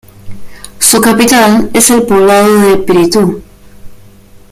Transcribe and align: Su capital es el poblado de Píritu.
Su 0.79 0.99
capital 0.99 1.69
es 1.75 1.91
el 1.91 2.01
poblado 2.07 2.61
de 2.71 2.77
Píritu. 2.77 3.43